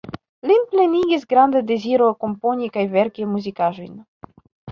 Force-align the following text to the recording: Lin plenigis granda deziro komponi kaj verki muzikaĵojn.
Lin 0.51 0.63
plenigis 0.69 1.25
granda 1.33 1.61
deziro 1.73 2.07
komponi 2.25 2.71
kaj 2.79 2.87
verki 2.97 3.27
muzikaĵojn. 3.37 3.95